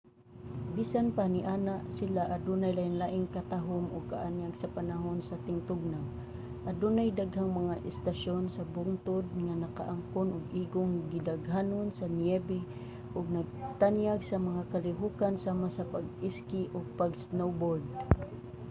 [0.75, 6.05] bisan pa niana sila adunay lain-laing katahum ug kaanyag sa panahon sa tingtugnaw
[6.71, 12.59] adunay daghang mga istasyon sa bungtod nga nakaangkon og igong gidaghanon sa niyebe
[13.17, 17.83] ug nagtanyag sa mga kalihokan sama sa pag-iski ug pag-snowboard